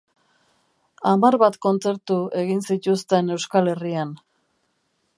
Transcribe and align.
Hamar 1.11 1.37
bat 1.43 1.59
kontzertu 1.67 2.19
egin 2.45 2.65
zituzten 2.71 3.33
Euskal 3.37 3.75
Herrian. 3.75 4.21